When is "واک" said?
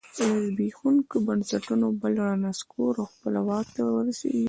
3.47-3.67